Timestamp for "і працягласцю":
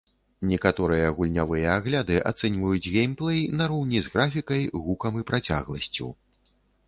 5.23-6.07